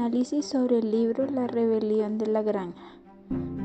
Análisis 0.00 0.46
sobre 0.46 0.78
el 0.78 0.90
libro 0.90 1.26
La 1.26 1.46
rebelión 1.46 2.16
de 2.16 2.26
la 2.26 2.40
granja 2.40 2.94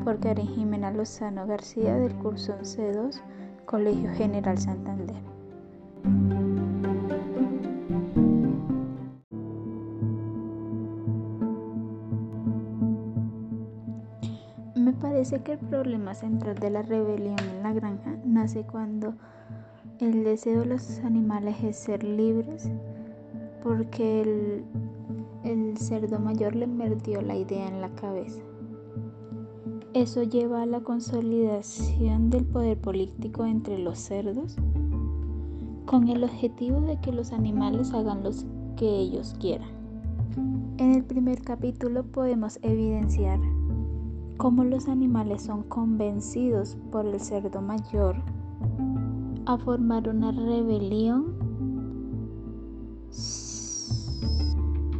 por 0.04 0.20
Karen 0.20 0.46
Jimena 0.48 0.90
Lozano 0.90 1.46
García 1.46 1.94
del 1.96 2.14
curso 2.16 2.52
11.2 2.58 3.22
Colegio 3.64 4.10
General 4.12 4.58
Santander. 4.58 5.16
Me 14.74 14.92
parece 14.92 15.42
que 15.42 15.52
el 15.52 15.58
problema 15.58 16.12
central 16.12 16.56
de 16.56 16.68
la 16.68 16.82
rebelión 16.82 17.38
en 17.38 17.62
la 17.62 17.72
granja 17.72 18.14
nace 18.26 18.62
cuando 18.64 19.14
el 20.00 20.22
deseo 20.22 20.60
de 20.60 20.66
los 20.66 20.98
animales 20.98 21.56
es 21.64 21.78
ser 21.78 22.04
libres 22.04 22.70
porque 23.62 24.20
el, 24.20 24.64
el 25.46 25.76
cerdo 25.76 26.18
mayor 26.18 26.56
le 26.56 26.66
metió 26.66 27.22
la 27.22 27.36
idea 27.36 27.68
en 27.68 27.80
la 27.80 27.94
cabeza. 27.94 28.40
Eso 29.94 30.24
lleva 30.24 30.62
a 30.62 30.66
la 30.66 30.80
consolidación 30.80 32.30
del 32.30 32.44
poder 32.44 32.78
político 32.78 33.46
entre 33.46 33.78
los 33.78 33.98
cerdos 33.98 34.56
con 35.86 36.08
el 36.08 36.24
objetivo 36.24 36.80
de 36.80 37.00
que 37.00 37.12
los 37.12 37.32
animales 37.32 37.94
hagan 37.94 38.24
lo 38.24 38.30
que 38.76 38.88
ellos 38.88 39.36
quieran. 39.40 39.70
En 40.78 40.92
el 40.92 41.04
primer 41.04 41.40
capítulo 41.42 42.04
podemos 42.04 42.58
evidenciar 42.62 43.38
cómo 44.36 44.64
los 44.64 44.88
animales 44.88 45.42
son 45.42 45.62
convencidos 45.62 46.76
por 46.90 47.06
el 47.06 47.20
cerdo 47.20 47.62
mayor 47.62 48.16
a 49.46 49.56
formar 49.58 50.08
una 50.08 50.32
rebelión 50.32 51.36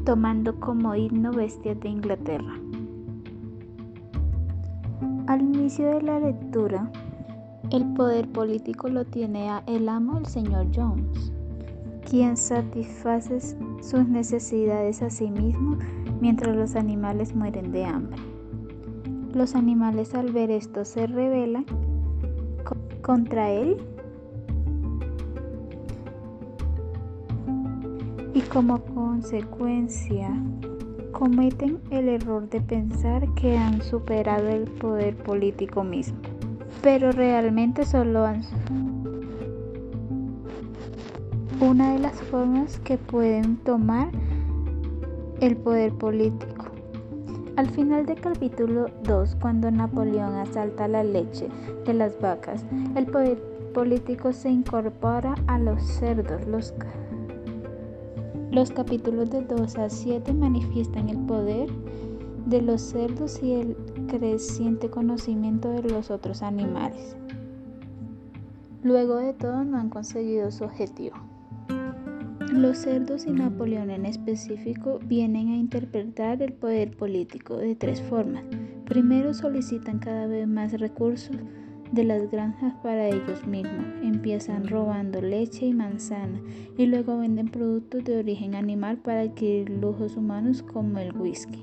tomando 0.06 0.54
como 0.60 0.94
himno 0.94 1.32
Bestias 1.32 1.80
de 1.80 1.88
Inglaterra. 1.88 2.54
Al 5.26 5.42
inicio 5.42 5.88
de 5.90 6.00
la 6.00 6.20
lectura, 6.20 6.88
el 7.72 7.92
poder 7.94 8.30
político 8.30 8.88
lo 8.88 9.04
tiene 9.04 9.50
el 9.66 9.88
amo, 9.88 10.18
el 10.18 10.26
señor 10.26 10.68
Jones, 10.72 11.32
quien 12.08 12.36
satisface 12.36 13.40
sus 13.82 14.08
necesidades 14.08 15.02
a 15.02 15.10
sí 15.10 15.28
mismo 15.28 15.76
mientras 16.20 16.54
los 16.54 16.76
animales 16.76 17.34
mueren 17.34 17.72
de 17.72 17.84
hambre. 17.84 18.22
Los 19.34 19.56
animales 19.56 20.14
al 20.14 20.30
ver 20.30 20.52
esto 20.52 20.84
se 20.84 21.08
rebelan 21.08 21.66
contra 23.02 23.50
él 23.50 23.76
y 28.36 28.42
como 28.42 28.84
consecuencia 28.84 30.28
cometen 31.10 31.80
el 31.90 32.06
error 32.10 32.46
de 32.50 32.60
pensar 32.60 33.26
que 33.32 33.56
han 33.56 33.80
superado 33.80 34.48
el 34.48 34.64
poder 34.64 35.16
político 35.16 35.82
mismo, 35.82 36.18
pero 36.82 37.12
realmente 37.12 37.86
solo 37.86 38.26
han 38.26 38.42
una 41.60 41.94
de 41.94 41.98
las 41.98 42.20
formas 42.24 42.78
que 42.80 42.98
pueden 42.98 43.56
tomar 43.56 44.10
el 45.40 45.56
poder 45.56 45.94
político. 45.94 46.66
Al 47.56 47.70
final 47.70 48.04
del 48.04 48.20
capítulo 48.20 48.90
2, 49.04 49.34
cuando 49.40 49.70
Napoleón 49.70 50.34
asalta 50.34 50.86
la 50.88 51.02
leche 51.02 51.48
de 51.86 51.94
las 51.94 52.20
vacas, 52.20 52.66
el 52.96 53.06
poder 53.06 53.38
político 53.72 54.34
se 54.34 54.50
incorpora 54.50 55.34
a 55.46 55.58
los 55.58 55.82
cerdos, 55.82 56.46
los 56.46 56.74
los 58.50 58.70
capítulos 58.70 59.30
de 59.30 59.42
2 59.42 59.76
a 59.76 59.90
7 59.90 60.32
manifiestan 60.32 61.08
el 61.08 61.18
poder 61.18 61.68
de 62.46 62.62
los 62.62 62.80
cerdos 62.80 63.42
y 63.42 63.52
el 63.52 63.76
creciente 64.06 64.88
conocimiento 64.88 65.70
de 65.70 65.82
los 65.82 66.10
otros 66.10 66.42
animales. 66.42 67.16
Luego 68.82 69.16
de 69.16 69.32
todo 69.32 69.64
no 69.64 69.78
han 69.78 69.90
conseguido 69.90 70.50
su 70.52 70.64
objetivo. 70.64 71.16
Los 72.52 72.78
cerdos 72.78 73.26
y 73.26 73.32
Napoleón 73.32 73.90
en 73.90 74.06
específico 74.06 75.00
vienen 75.04 75.48
a 75.48 75.56
interpretar 75.56 76.40
el 76.40 76.52
poder 76.52 76.96
político 76.96 77.56
de 77.56 77.74
tres 77.74 78.00
formas. 78.00 78.44
Primero 78.84 79.34
solicitan 79.34 79.98
cada 79.98 80.28
vez 80.28 80.46
más 80.46 80.72
recursos 80.72 81.36
de 81.92 82.04
las 82.04 82.30
granjas 82.30 82.74
para 82.82 83.08
ellos 83.08 83.46
mismos. 83.46 83.86
Empiezan 84.02 84.66
robando 84.66 85.20
leche 85.20 85.66
y 85.66 85.74
manzana 85.74 86.40
y 86.76 86.86
luego 86.86 87.18
venden 87.18 87.48
productos 87.48 88.04
de 88.04 88.18
origen 88.18 88.54
animal 88.54 88.98
para 88.98 89.20
adquirir 89.20 89.70
lujos 89.70 90.16
humanos 90.16 90.62
como 90.62 90.98
el 90.98 91.16
whisky. 91.16 91.62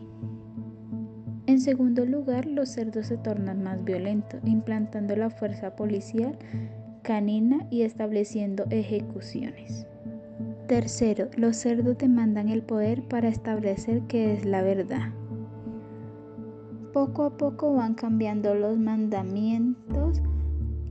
En 1.45 1.59
segundo 1.59 2.05
lugar, 2.05 2.45
los 2.45 2.69
cerdos 2.69 3.07
se 3.07 3.17
tornan 3.17 3.63
más 3.63 3.83
violentos, 3.83 4.39
implantando 4.45 5.15
la 5.15 5.29
fuerza 5.29 5.75
policial 5.75 6.37
canina 7.03 7.67
y 7.69 7.81
estableciendo 7.81 8.65
ejecuciones. 8.69 9.85
Tercero, 10.67 11.29
los 11.35 11.57
cerdos 11.57 11.97
demandan 11.97 12.49
el 12.49 12.63
poder 12.63 13.03
para 13.03 13.27
establecer 13.27 14.01
qué 14.07 14.33
es 14.33 14.45
la 14.45 14.61
verdad. 14.61 15.09
Poco 16.93 17.23
a 17.23 17.37
poco 17.37 17.73
van 17.73 17.95
cambiando 17.95 18.53
los 18.53 18.77
mandamientos, 18.77 20.21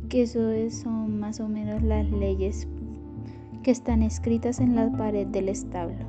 que 0.08 0.22
eso 0.22 0.40
son 0.70 1.20
más 1.20 1.38
o 1.38 1.46
menos 1.46 1.80
las 1.80 2.10
leyes 2.10 2.66
que 3.62 3.70
están 3.70 4.02
escritas 4.02 4.58
en 4.58 4.74
la 4.74 4.90
pared 4.90 5.28
del 5.28 5.48
establo. 5.48 6.04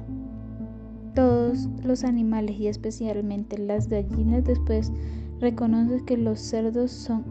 Todos 1.13 1.69
los 1.83 2.03
animales 2.03 2.59
y 2.59 2.69
especialmente 2.69 3.59
las 3.59 3.87
gallinas 3.87 4.43
después 4.43 4.91
reconocen 5.39 6.03
que 6.07 6.17
los 6.17 6.39
cerdos 6.39 6.89
son 6.89 7.23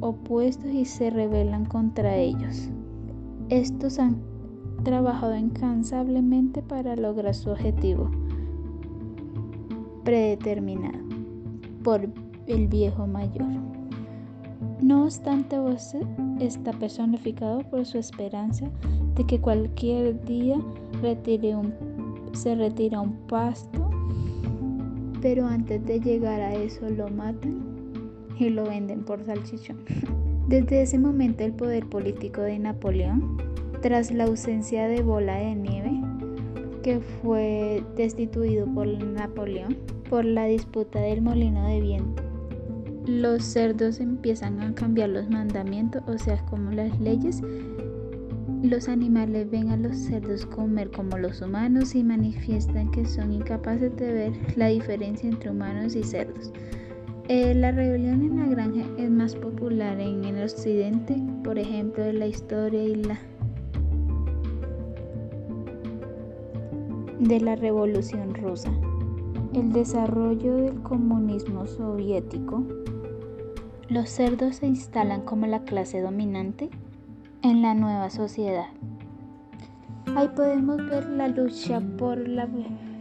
opuestos 0.00 0.70
y 0.70 0.84
se 0.84 1.08
rebelan 1.08 1.64
contra 1.64 2.16
ellos. 2.16 2.68
Estos 3.48 3.98
han 3.98 4.18
trabajado 4.84 5.36
incansablemente 5.36 6.60
para 6.60 6.96
lograr 6.96 7.34
su 7.34 7.48
objetivo 7.48 8.10
predeterminado 10.04 11.19
por 11.82 12.08
el 12.46 12.68
viejo 12.68 13.06
mayor. 13.06 13.48
No 14.80 15.04
obstante, 15.04 15.58
vos 15.58 15.94
está 16.40 16.72
personificado 16.72 17.60
por 17.60 17.84
su 17.84 17.98
esperanza 17.98 18.66
de 19.14 19.24
que 19.24 19.40
cualquier 19.40 20.22
día 20.24 20.56
se 22.32 22.54
retira 22.54 23.00
un 23.00 23.12
pasto, 23.26 23.90
pero 25.20 25.46
antes 25.46 25.84
de 25.84 26.00
llegar 26.00 26.40
a 26.40 26.54
eso 26.54 26.88
lo 26.88 27.08
matan 27.08 27.62
y 28.38 28.48
lo 28.48 28.64
venden 28.64 29.04
por 29.04 29.22
salchichón. 29.24 29.78
Desde 30.48 30.82
ese 30.82 30.98
momento 30.98 31.44
el 31.44 31.52
poder 31.52 31.86
político 31.86 32.40
de 32.40 32.58
Napoleón, 32.58 33.36
tras 33.82 34.10
la 34.10 34.24
ausencia 34.24 34.88
de 34.88 35.02
Bola 35.02 35.36
de 35.36 35.54
Nieve, 35.54 36.00
que 36.82 37.00
fue 37.00 37.84
destituido 37.96 38.66
por 38.66 38.86
Napoleón, 38.86 39.76
por 40.10 40.24
la 40.24 40.46
disputa 40.46 40.98
del 40.98 41.22
molino 41.22 41.68
de 41.68 41.80
viento. 41.80 42.24
Los 43.06 43.44
cerdos 43.44 44.00
empiezan 44.00 44.60
a 44.60 44.74
cambiar 44.74 45.10
los 45.10 45.30
mandamientos, 45.30 46.02
o 46.08 46.18
sea, 46.18 46.44
como 46.46 46.72
las 46.72 47.00
leyes. 47.00 47.40
Los 48.60 48.88
animales 48.88 49.48
ven 49.48 49.70
a 49.70 49.76
los 49.76 49.96
cerdos 49.96 50.44
comer 50.46 50.90
como 50.90 51.16
los 51.16 51.40
humanos 51.40 51.94
y 51.94 52.02
manifiestan 52.02 52.90
que 52.90 53.06
son 53.06 53.32
incapaces 53.32 53.96
de 53.96 54.12
ver 54.12 54.32
la 54.56 54.66
diferencia 54.66 55.28
entre 55.28 55.50
humanos 55.50 55.94
y 55.94 56.02
cerdos. 56.02 56.52
Eh, 57.28 57.54
la 57.54 57.70
rebelión 57.70 58.22
en 58.22 58.36
la 58.36 58.46
granja 58.46 58.84
es 58.98 59.08
más 59.08 59.36
popular 59.36 60.00
en 60.00 60.24
el 60.24 60.42
occidente, 60.42 61.16
por 61.44 61.56
ejemplo, 61.56 62.04
en 62.04 62.18
la 62.18 62.26
historia 62.26 62.82
y 62.82 62.96
la 62.96 63.18
de 67.20 67.38
la 67.38 67.54
revolución 67.54 68.34
rusa 68.34 68.72
el 69.54 69.72
desarrollo 69.72 70.56
del 70.56 70.82
comunismo 70.82 71.66
soviético, 71.66 72.64
los 73.88 74.08
cerdos 74.08 74.56
se 74.56 74.66
instalan 74.66 75.22
como 75.22 75.46
la 75.46 75.64
clase 75.64 76.00
dominante 76.00 76.70
en 77.42 77.62
la 77.62 77.74
nueva 77.74 78.10
sociedad. 78.10 78.68
Ahí 80.14 80.28
podemos 80.34 80.76
ver 80.88 81.08
la 81.10 81.28
lucha 81.28 81.80
por 81.98 82.28
la 82.28 82.48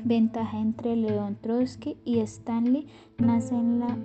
ventaja 0.04 0.60
entre 0.60 0.96
León 0.96 1.38
Trotsky 1.42 1.98
y 2.06 2.20
Stanley. 2.20 2.88
Nace, 3.18 3.56
la, 3.56 3.98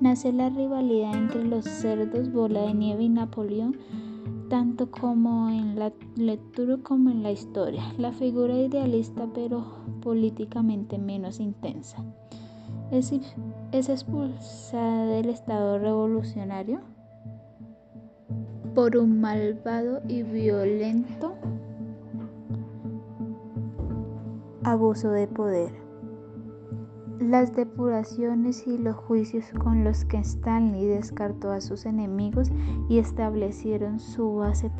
nace 0.00 0.32
la 0.32 0.48
rivalidad 0.50 1.14
entre 1.14 1.44
los 1.44 1.64
cerdos 1.64 2.32
Bola 2.32 2.62
de 2.62 2.74
Nieve 2.74 3.04
y 3.04 3.08
Napoleón 3.08 3.76
tanto 4.54 4.88
como 4.88 5.48
en 5.50 5.80
la 5.80 5.92
lectura 6.14 6.76
como 6.80 7.10
en 7.10 7.24
la 7.24 7.32
historia. 7.32 7.82
La 7.98 8.12
figura 8.12 8.54
idealista 8.54 9.26
pero 9.34 9.64
políticamente 10.00 10.96
menos 10.96 11.40
intensa. 11.40 12.04
Es, 12.92 13.12
es 13.72 13.88
expulsada 13.88 15.06
del 15.06 15.30
Estado 15.30 15.80
revolucionario 15.80 16.82
por 18.76 18.96
un 18.96 19.20
malvado 19.20 20.00
y 20.06 20.22
violento 20.22 21.34
Abuso 24.62 25.10
de 25.10 25.26
poder. 25.26 25.83
Las 27.20 27.54
depuraciones 27.54 28.66
y 28.66 28.76
los 28.76 28.96
juicios 28.96 29.44
con 29.62 29.84
los 29.84 30.04
que 30.04 30.18
Stanley 30.18 30.84
descartó 30.86 31.52
a 31.52 31.60
sus 31.60 31.86
enemigos 31.86 32.50
y 32.88 32.98
establecieron 32.98 34.00
su 34.00 34.34
base 34.34 34.70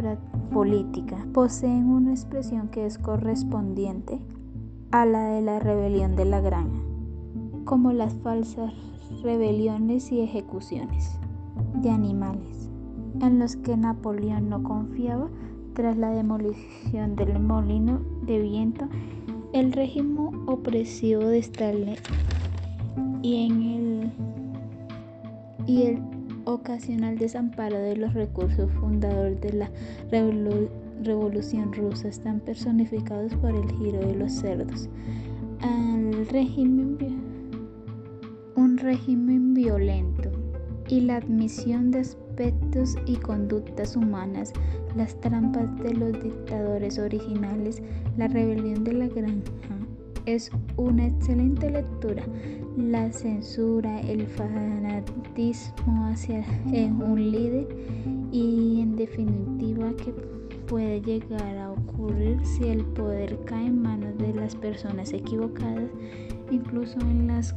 política. 0.53 1.17
Poseen 1.33 1.89
una 1.89 2.11
expresión 2.11 2.69
que 2.69 2.87
es 2.87 2.99
correspondiente 2.99 4.21
a 4.91 5.07
la 5.07 5.27
de 5.27 5.43
la 5.43 5.61
rebelión 5.61 6.17
de 6.17 6.25
la 6.25 6.41
granja, 6.41 6.81
como 7.65 7.93
las 7.93 8.15
falsas 8.15 8.73
rebeliones 9.23 10.11
y 10.11 10.21
ejecuciones 10.21 11.19
de 11.75 11.91
animales, 11.91 12.69
en 13.21 13.39
los 13.39 13.57
que 13.57 13.77
Napoleón 13.77 14.49
no 14.49 14.63
confiaba 14.63 15.29
tras 15.75 15.97
la 15.97 16.11
demolición 16.11 17.17
del 17.17 17.39
molino 17.41 18.01
de 18.23 18.41
viento, 18.41 18.87
el 19.55 19.73
régimen 19.73 20.49
opresivo 20.49 21.27
de 21.27 21.39
Stalin 21.39 21.95
y 23.23 24.11
el 25.69 26.03
ocasional 26.45 27.17
desamparo 27.17 27.79
de 27.79 27.97
los 27.97 28.13
recursos 28.15 28.69
fundadores 28.73 29.41
de 29.41 29.53
la 29.53 29.71
revolución 31.05 31.73
rusa 31.73 32.09
están 32.09 32.41
personificados 32.41 33.33
por 33.37 33.55
el 33.55 33.71
giro 33.79 34.01
de 34.01 34.17
los 34.17 34.33
cerdos. 34.33 34.89
Un 38.57 38.77
régimen 38.77 39.55
violento 39.55 40.33
y 40.89 41.01
la 41.01 41.17
admisión 41.17 41.93
de 41.93 42.01
aspectos 42.35 42.97
y 43.07 43.15
conductas 43.15 43.95
humanas, 43.95 44.53
las 44.97 45.15
trampas 45.21 45.73
de 45.79 45.95
los 45.95 46.13
dictadores 46.21 46.99
originales, 46.99 47.81
la 48.17 48.27
rebelión 48.27 48.83
de 48.83 48.93
la 48.93 49.07
granja. 49.07 49.53
Es 50.27 50.51
una 50.77 51.07
excelente 51.07 51.71
lectura. 51.71 52.25
La 52.77 53.13
censura, 53.13 54.01
el 54.01 54.27
fanatismo 54.27 56.07
hacia 56.07 56.45
un 56.67 57.31
líder 57.31 57.69
y 58.33 58.81
en 58.81 58.97
definitiva 58.97 59.93
que 59.97 60.13
puede 60.67 61.01
llegar 61.03 61.57
a 61.59 61.71
ocurrir 61.71 62.45
si 62.45 62.65
el 62.65 62.85
poder 62.85 63.39
cae 63.45 63.67
en 63.67 63.81
manos 63.81 64.19
de 64.19 64.35
las 64.35 64.57
personas 64.57 65.13
equivocadas, 65.13 65.89
incluso 66.51 66.99
en 67.01 67.29
las 67.29 67.55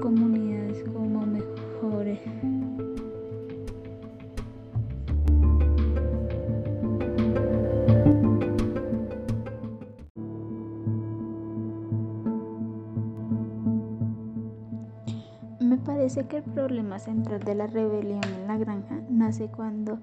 comunidades 0.00 0.82
como 0.92 1.24
mejores. 1.26 1.49
Parece 16.14 16.28
que 16.28 16.38
el 16.38 16.42
problema 16.42 16.98
central 16.98 17.38
de 17.44 17.54
la 17.54 17.68
rebelión 17.68 18.20
en 18.24 18.48
la 18.48 18.58
granja 18.58 19.00
nace 19.08 19.46
cuando 19.46 20.00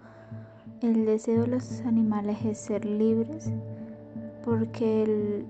el 0.79 1.05
deseo 1.05 1.41
de 1.41 1.47
los 1.47 1.81
animales 1.81 2.37
es 2.45 2.59
ser 2.59 2.85
libres, 2.85 3.51
porque 4.45 5.03
el, 5.03 5.45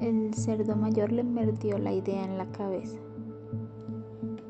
el 0.00 0.34
cerdo 0.34 0.76
mayor 0.76 1.10
le 1.10 1.24
perdió 1.24 1.78
la 1.78 1.92
idea 1.92 2.24
en 2.24 2.38
la 2.38 2.46
cabeza. 2.52 2.96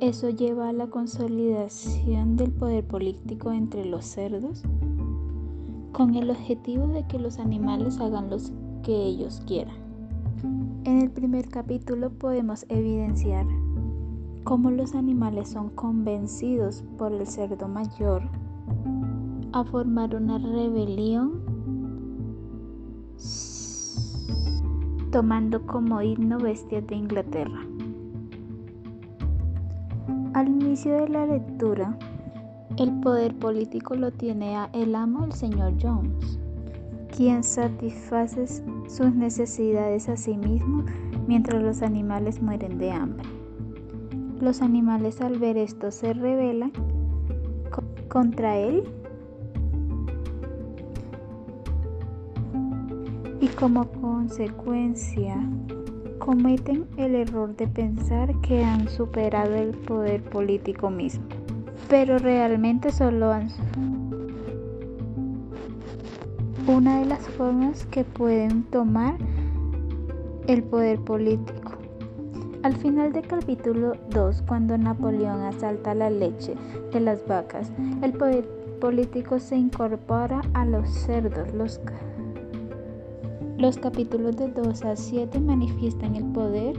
Eso 0.01 0.29
lleva 0.29 0.69
a 0.69 0.75
la 0.75 0.89
consolidación 0.89 2.37
del 2.37 2.53
poder 2.53 2.85
político 2.85 3.53
entre 3.53 3.87
los 3.87 4.05
cerdos 4.05 4.65
con 5.93 6.15
el 6.15 6.29
objetivo 6.29 6.89
de 6.89 7.07
que 7.07 7.19
los 7.19 7.39
animales 7.39 7.99
hagan 8.01 8.29
lo 8.29 8.37
que 8.83 8.95
ellos 8.95 9.43
quieran. 9.47 9.77
En 10.85 11.01
el 11.01 11.11
primer 11.11 11.49
capítulo 11.49 12.11
podemos 12.11 12.67
evidenciar 12.69 13.47
cómo 14.45 14.71
los 14.71 14.95
animales 14.95 15.49
son 15.49 15.71
convencidos 15.71 16.85
por 16.99 17.13
el 17.13 17.27
cerdo 17.27 17.69
mayor 17.69 18.23
a 19.53 19.65
formar 19.65 20.15
una 20.15 20.39
rebelión 20.39 21.43
tomando 25.11 25.65
como 25.67 26.01
himno 26.01 26.39
bestias 26.39 26.87
de 26.87 26.97
Inglaterra. 26.97 27.61
Al 30.33 30.49
inicio 30.49 30.95
de 30.95 31.09
la 31.11 31.27
lectura, 31.27 31.99
el 32.79 33.01
poder 33.01 33.39
político 33.39 33.95
lo 33.95 34.11
tiene 34.11 34.57
el 34.73 34.95
amo, 34.95 35.27
el 35.27 35.33
señor 35.33 35.75
Jones, 35.81 36.39
quien 37.15 37.45
satisface 37.45 38.47
sus 38.89 39.15
necesidades 39.15 40.09
a 40.09 40.17
sí 40.17 40.39
mismo 40.39 40.85
mientras 41.27 41.63
los 41.63 41.83
animales 41.83 42.41
mueren 42.41 42.79
de 42.79 42.93
hambre. 42.93 43.42
Los 44.43 44.61
animales 44.61 45.21
al 45.21 45.39
ver 45.39 45.57
esto 45.57 45.93
se 45.93 46.15
rebelan 46.15 46.73
contra 48.09 48.57
él 48.57 48.83
y 53.41 53.47
como 53.47 53.85
consecuencia 53.93 55.37
cometen 56.19 56.89
el 56.97 57.15
error 57.15 57.55
de 57.55 57.69
pensar 57.69 58.35
que 58.41 58.65
han 58.65 58.89
superado 58.89 59.55
el 59.55 59.77
poder 59.77 60.25
político 60.25 60.91
mismo, 60.91 61.25
pero 61.89 62.19
realmente 62.19 62.91
solo 62.91 63.31
han 63.31 63.49
una 66.67 66.99
de 66.99 67.07
las 67.07 67.29
formas 67.29 67.87
que 67.87 68.03
pueden 68.03 68.65
tomar 68.65 69.15
el 70.49 70.65
poder 70.65 70.99
político. 70.99 71.62
Al 72.63 72.77
final 72.77 73.13
del 73.13 73.27
capítulo 73.27 73.95
2, 74.11 74.45
cuando 74.47 74.79
Napoleón 74.79 75.41
asalta 75.41 75.95
la 75.95 76.11
leche 76.11 76.55
de 76.93 77.01
las 77.01 77.27
vacas, 77.27 77.73
el 78.03 78.13
político 78.81 79.41
se 79.41 79.57
incorpora 79.57 80.43
a 80.55 80.65
los 80.65 80.89
cerdos, 80.89 81.53
los 81.55 81.81
los 83.59 83.79
capítulos 83.79 84.37
de 84.37 84.49
2 84.49 84.85
a 84.85 84.97
7 84.97 85.39
manifiestan 85.41 86.17
el 86.17 86.25
poder 86.25 86.77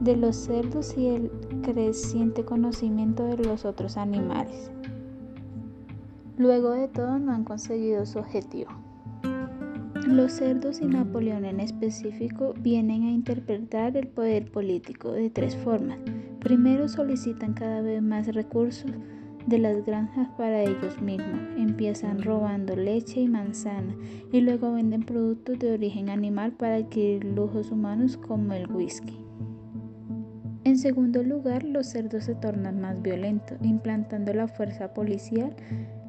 de 0.00 0.16
los 0.16 0.34
cerdos 0.34 0.96
y 0.96 1.06
el 1.08 1.30
creciente 1.62 2.44
conocimiento 2.44 3.24
de 3.24 3.36
los 3.36 3.64
otros 3.64 3.96
animales. 3.96 4.70
Luego 6.36 6.70
de 6.70 6.88
todo 6.88 7.18
no 7.18 7.32
han 7.32 7.44
conseguido 7.44 8.06
su 8.06 8.18
objetivo. 8.18 8.70
Los 10.10 10.32
cerdos 10.32 10.80
y 10.80 10.86
Napoleón 10.86 11.44
en 11.44 11.60
específico 11.60 12.52
vienen 12.58 13.04
a 13.04 13.12
interpretar 13.12 13.96
el 13.96 14.08
poder 14.08 14.50
político 14.50 15.12
de 15.12 15.30
tres 15.30 15.54
formas. 15.54 15.98
Primero 16.40 16.88
solicitan 16.88 17.54
cada 17.54 17.80
vez 17.80 18.02
más 18.02 18.26
recursos 18.26 18.90
de 19.46 19.58
las 19.58 19.86
granjas 19.86 20.28
para 20.36 20.64
ellos 20.64 21.00
mismos. 21.00 21.38
Empiezan 21.56 22.22
robando 22.22 22.74
leche 22.74 23.20
y 23.20 23.28
manzana 23.28 23.94
y 24.32 24.40
luego 24.40 24.72
venden 24.72 25.04
productos 25.04 25.60
de 25.60 25.74
origen 25.74 26.10
animal 26.10 26.54
para 26.54 26.74
adquirir 26.74 27.24
lujos 27.24 27.70
humanos 27.70 28.16
como 28.16 28.52
el 28.52 28.68
whisky. 28.68 29.16
En 30.64 30.76
segundo 30.76 31.22
lugar, 31.22 31.62
los 31.62 31.86
cerdos 31.86 32.24
se 32.24 32.34
tornan 32.34 32.80
más 32.80 33.00
violentos, 33.00 33.58
implantando 33.62 34.34
la 34.34 34.48
fuerza 34.48 34.92
policial 34.92 35.54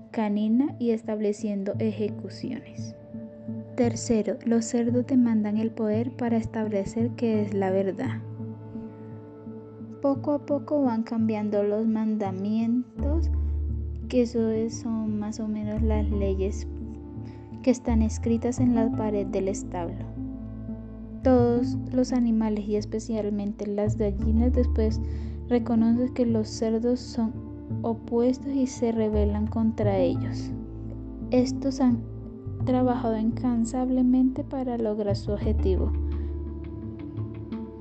canina 0.10 0.75
y 0.79 0.89
estableciendo 0.89 1.75
ejecuciones. 1.77 2.96
Tercero, 3.81 4.38
los 4.45 4.65
cerdos 4.65 5.07
demandan 5.07 5.57
el 5.57 5.71
poder 5.71 6.15
para 6.15 6.38
establecer 6.38 7.09
qué 7.15 7.41
es 7.41 7.55
la 7.55 7.71
verdad. 7.71 8.21
Poco 10.03 10.33
a 10.33 10.45
poco 10.45 10.83
van 10.83 11.01
cambiando 11.01 11.63
los 11.63 11.88
mandamientos, 11.88 13.31
que 14.07 14.21
eso 14.21 14.51
son 14.69 15.17
más 15.17 15.39
o 15.39 15.47
menos 15.47 15.81
las 15.81 16.07
leyes 16.11 16.67
que 17.63 17.71
están 17.71 18.03
escritas 18.03 18.59
en 18.59 18.75
la 18.75 18.88
pared 18.91 19.25
del 19.25 19.47
establo. 19.47 20.05
Todos 21.23 21.75
los 21.91 22.13
animales 22.13 22.67
y 22.67 22.75
especialmente 22.75 23.65
las 23.65 23.97
gallinas 23.97 24.53
después 24.53 25.01
reconocen 25.50 26.13
que 26.13 26.27
los 26.27 26.47
cerdos 26.50 27.00
son 27.00 27.33
opuestos 27.81 28.53
y 28.53 28.67
se 28.67 28.91
rebelan 28.91 29.47
contra 29.47 29.97
ellos. 29.97 30.51
Estos 31.31 31.81
han 31.81 32.11
trabajado 32.65 33.18
incansablemente 33.18 34.44
para 34.44 34.77
lograr 34.77 35.15
su 35.15 35.32
objetivo 35.32 35.91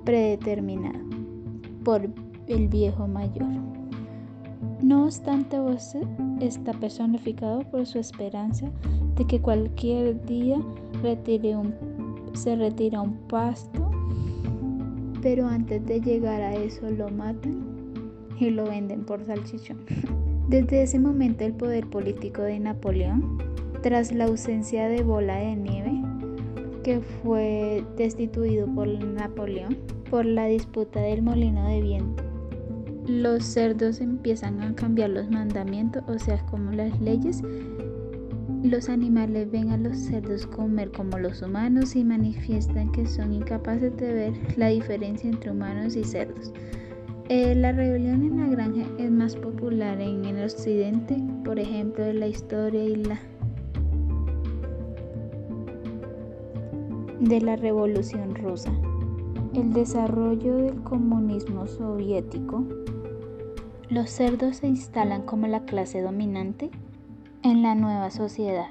predeterminado 0.04 0.98
por 1.84 2.08
el 2.46 2.68
viejo 2.68 3.06
mayor. 3.06 3.48
No 4.82 5.04
obstante, 5.04 5.58
vos 5.58 5.94
está 6.40 6.72
personificado 6.72 7.60
por 7.70 7.86
su 7.86 7.98
esperanza 7.98 8.70
de 9.16 9.26
que 9.26 9.40
cualquier 9.40 10.24
día 10.24 10.58
se 12.32 12.56
retira 12.56 13.00
un 13.00 13.12
pasto, 13.28 13.90
pero 15.22 15.46
antes 15.46 15.84
de 15.86 16.00
llegar 16.00 16.40
a 16.40 16.54
eso 16.54 16.90
lo 16.90 17.08
matan 17.10 17.64
y 18.38 18.50
lo 18.50 18.64
venden 18.64 19.04
por 19.04 19.24
salchichón. 19.24 19.78
Desde 20.48 20.82
ese 20.82 20.98
momento 20.98 21.44
el 21.44 21.52
poder 21.52 21.86
político 21.88 22.42
de 22.42 22.58
Napoleón, 22.58 23.49
tras 23.82 24.12
la 24.12 24.24
ausencia 24.24 24.88
de 24.88 25.02
bola 25.02 25.36
de 25.36 25.56
nieve, 25.56 26.02
que 26.82 27.00
fue 27.00 27.84
destituido 27.96 28.66
por 28.66 28.88
Napoleón 28.88 29.76
por 30.10 30.26
la 30.26 30.46
disputa 30.46 31.00
del 31.00 31.22
molino 31.22 31.66
de 31.68 31.80
viento. 31.80 32.24
Los 33.06 33.44
cerdos 33.44 34.00
empiezan 34.00 34.60
a 34.60 34.74
cambiar 34.74 35.10
los 35.10 35.30
mandamientos, 35.30 36.02
o 36.08 36.18
sea, 36.18 36.44
como 36.46 36.72
las 36.72 37.00
leyes. 37.00 37.42
Los 38.62 38.88
animales 38.88 39.50
ven 39.50 39.70
a 39.70 39.78
los 39.78 39.96
cerdos 39.96 40.46
comer 40.46 40.90
como 40.90 41.18
los 41.18 41.40
humanos 41.40 41.96
y 41.96 42.04
manifiestan 42.04 42.92
que 42.92 43.06
son 43.06 43.32
incapaces 43.32 43.96
de 43.96 44.12
ver 44.12 44.58
la 44.58 44.68
diferencia 44.68 45.30
entre 45.30 45.50
humanos 45.50 45.96
y 45.96 46.04
cerdos. 46.04 46.52
Eh, 47.30 47.54
la 47.54 47.72
rebelión 47.72 48.24
en 48.24 48.38
la 48.38 48.48
granja 48.48 48.84
es 48.98 49.10
más 49.10 49.36
popular 49.36 50.00
en 50.00 50.24
el 50.24 50.44
occidente, 50.44 51.16
por 51.44 51.58
ejemplo, 51.58 52.12
la 52.12 52.26
historia 52.26 52.84
y 52.84 52.96
la 52.96 53.18
de 57.20 57.40
la 57.42 57.54
Revolución 57.54 58.34
Rusa. 58.34 58.72
El 59.54 59.72
desarrollo 59.74 60.56
del 60.56 60.82
comunismo 60.82 61.66
soviético. 61.66 62.64
Los 63.90 64.10
cerdos 64.10 64.56
se 64.58 64.68
instalan 64.68 65.22
como 65.22 65.46
la 65.46 65.64
clase 65.64 66.00
dominante 66.00 66.70
en 67.42 67.62
la 67.62 67.74
nueva 67.74 68.10
sociedad. 68.10 68.68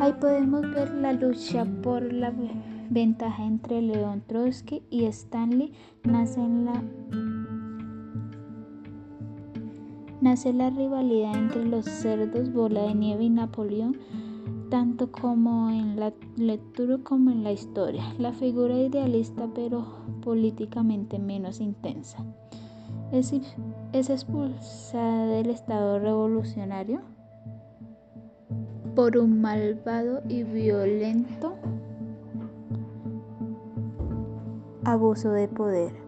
Ahí 0.00 0.14
podemos 0.18 0.62
ver 0.62 0.94
la 0.94 1.12
lucha 1.12 1.66
por 1.82 2.10
la 2.10 2.32
ventaja 2.88 3.44
entre 3.44 3.82
León 3.82 4.22
Trotsky 4.26 4.82
y 4.88 5.04
Stanley. 5.04 5.72
Nace, 6.04 6.40
la, 6.40 6.82
nace 10.22 10.52
la 10.54 10.70
rivalidad 10.70 11.36
entre 11.36 11.66
los 11.66 11.84
cerdos 11.84 12.52
Bola 12.52 12.84
de 12.84 12.94
Nieve 12.94 13.24
y 13.24 13.30
Napoleón 13.30 13.98
tanto 14.70 15.10
como 15.10 15.70
en 15.70 15.98
la 15.98 16.12
lectura 16.36 16.98
como 17.02 17.30
en 17.30 17.44
la 17.44 17.52
historia. 17.52 18.04
La 18.18 18.32
figura 18.32 18.76
idealista 18.76 19.48
pero 19.54 19.84
políticamente 20.22 21.18
menos 21.18 21.60
intensa. 21.60 22.24
Es, 23.12 23.32
es 23.92 24.10
expulsada 24.10 25.26
del 25.26 25.50
Estado 25.50 25.98
revolucionario 25.98 27.00
por 28.94 29.16
un 29.18 29.40
malvado 29.40 30.22
y 30.28 30.44
violento 30.44 31.54
abuso 34.84 35.30
de 35.32 35.48
poder. 35.48 36.03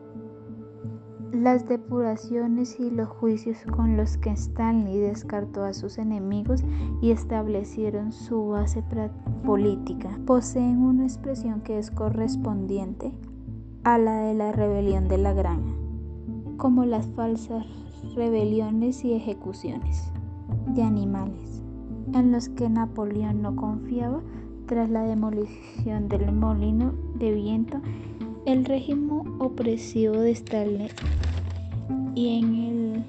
Las 1.42 1.68
depuraciones 1.68 2.80
y 2.80 2.90
los 2.90 3.08
juicios 3.08 3.58
con 3.70 3.98
los 3.98 4.16
que 4.16 4.30
Stanley 4.30 4.96
descartó 4.96 5.64
a 5.64 5.74
sus 5.74 5.98
enemigos 5.98 6.64
y 7.02 7.10
establecieron 7.10 8.10
su 8.10 8.48
base 8.48 8.82
política. 9.44 10.18
Poseen 10.24 10.78
una 10.78 11.04
expresión 11.04 11.60
que 11.60 11.78
es 11.78 11.90
correspondiente 11.90 13.12
a 13.84 13.98
la 13.98 14.20
de 14.20 14.32
la 14.32 14.52
rebelión 14.52 15.08
de 15.08 15.18
la 15.18 15.34
granja, 15.34 15.74
como 16.56 16.86
las 16.86 17.06
falsas 17.08 17.66
rebeliones 18.14 19.04
y 19.04 19.12
ejecuciones 19.12 20.10
de 20.68 20.82
animales, 20.82 21.62
en 22.14 22.32
los 22.32 22.48
que 22.48 22.70
Napoleón 22.70 23.42
no 23.42 23.54
confiaba 23.56 24.22
tras 24.64 24.88
la 24.88 25.02
demolición 25.02 26.08
del 26.08 26.32
molino 26.32 26.94
de 27.16 27.32
viento. 27.32 27.78
El 28.46 28.64
régimen 28.64 29.22
opresivo 29.40 30.14
de 30.14 30.30
Stalin 30.30 30.88
y 32.16 32.38
en 32.38 32.54
el 32.54 33.04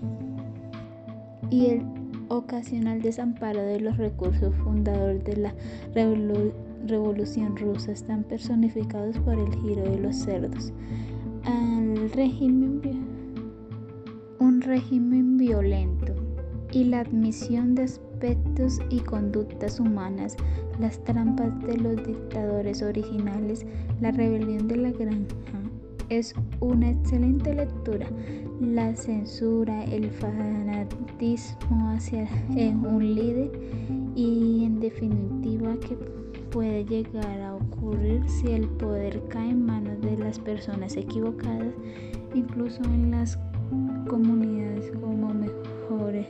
y 1.50 1.66
el 1.68 1.82
ocasional 2.28 3.02
desamparo 3.02 3.62
de 3.62 3.80
los 3.80 3.98
recursos 3.98 4.54
fundadores 4.58 5.24
de 5.24 5.38
la 5.38 5.56
revolución 6.86 7.58
rusa 7.58 7.92
están 7.94 8.24
personificados 8.24 9.18
por 9.20 9.40
el 9.40 9.52
giro 9.56 9.82
de 9.84 9.98
los 9.98 10.16
cerdos 10.16 10.72
un 14.40 14.62
régimen 14.62 15.38
violento 15.38 16.14
y 16.72 16.84
la 16.84 17.02
admisión 17.02 17.76
de 17.76 17.84
aspectos 17.84 18.80
y 18.90 19.00
conductas 19.00 19.80
humanas 19.80 20.36
las 20.80 21.04
trampas 21.04 21.60
de 21.66 21.78
los 21.78 22.06
dictadores 22.06 22.82
originales, 22.82 23.66
la 24.00 24.12
rebelión 24.12 24.68
de 24.68 24.78
la 24.78 24.92
granja. 24.92 25.36
Es 26.10 26.34
una 26.60 26.90
excelente 26.90 27.54
lectura. 27.54 28.08
La 28.60 28.96
censura, 28.96 29.84
el 29.86 30.10
fanatismo 30.10 31.92
hacia 31.92 32.28
un 32.50 33.16
líder 33.16 33.52
y 34.16 34.64
en 34.66 34.80
definitiva 34.80 35.76
que 35.80 35.96
puede 36.50 36.84
llegar 36.84 37.40
a 37.42 37.56
ocurrir 37.56 38.28
si 38.28 38.48
el 38.48 38.68
poder 38.68 39.22
cae 39.30 39.52
en 39.52 39.64
manos 39.64 40.02
de 40.02 40.18
las 40.18 40.40
personas 40.40 40.98
equivocadas, 40.98 41.74
incluso 42.34 42.82
en 42.86 43.12
las 43.12 43.38
comunidades 44.08 44.92
como 45.02 45.34
mejores 45.34 46.28